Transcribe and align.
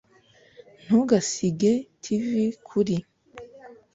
ntugasige 0.83 1.71
tv 2.03 2.23
kuri 2.67 2.97